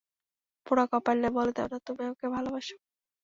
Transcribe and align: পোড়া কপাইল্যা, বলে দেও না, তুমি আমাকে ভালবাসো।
পোড়া 0.65 0.85
কপাইল্যা, 0.91 1.29
বলে 1.37 1.51
দেও 1.51 1.67
না, 1.71 1.77
তুমি 1.87 2.01
আমাকে 2.05 2.25
ভালবাসো। 2.35 2.75